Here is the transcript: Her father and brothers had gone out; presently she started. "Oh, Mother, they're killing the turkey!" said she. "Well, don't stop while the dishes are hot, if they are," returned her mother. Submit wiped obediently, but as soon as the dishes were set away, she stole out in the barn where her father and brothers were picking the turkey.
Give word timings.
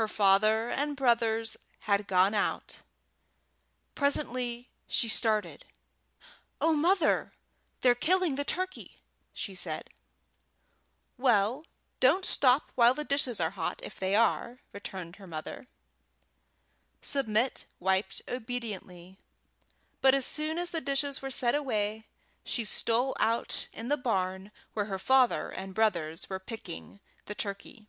Her 0.00 0.08
father 0.08 0.70
and 0.70 0.96
brothers 0.96 1.58
had 1.80 2.06
gone 2.06 2.32
out; 2.32 2.80
presently 3.94 4.70
she 4.88 5.08
started. 5.08 5.66
"Oh, 6.58 6.72
Mother, 6.72 7.34
they're 7.82 7.94
killing 7.94 8.36
the 8.36 8.42
turkey!" 8.46 9.02
said 9.34 9.90
she. 9.90 9.94
"Well, 11.18 11.66
don't 12.00 12.24
stop 12.24 12.72
while 12.76 12.94
the 12.94 13.04
dishes 13.04 13.40
are 13.42 13.50
hot, 13.50 13.78
if 13.82 14.00
they 14.00 14.14
are," 14.16 14.60
returned 14.72 15.16
her 15.16 15.26
mother. 15.26 15.66
Submit 17.02 17.66
wiped 17.78 18.22
obediently, 18.26 19.18
but 20.00 20.14
as 20.14 20.24
soon 20.24 20.56
as 20.58 20.70
the 20.70 20.80
dishes 20.80 21.20
were 21.20 21.30
set 21.30 21.54
away, 21.54 22.06
she 22.42 22.64
stole 22.64 23.14
out 23.20 23.68
in 23.70 23.88
the 23.88 23.98
barn 23.98 24.50
where 24.72 24.86
her 24.86 24.98
father 24.98 25.50
and 25.50 25.74
brothers 25.74 26.30
were 26.30 26.40
picking 26.40 27.00
the 27.26 27.34
turkey. 27.34 27.86